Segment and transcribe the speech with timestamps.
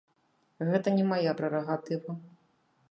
[0.69, 2.21] Гэта не мая прэрагатыва.